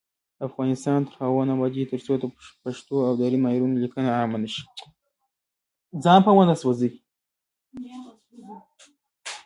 [0.47, 2.25] افغانستان تر هغو نه ابادیږي، ترڅو د
[2.63, 4.63] پښتو او دري معیاري لیکنه عامه نشي.